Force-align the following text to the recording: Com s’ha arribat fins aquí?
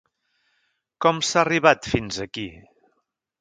Com 1.05 1.19
s’ha 1.27 1.43
arribat 1.43 1.91
fins 1.91 2.19
aquí? 2.27 2.47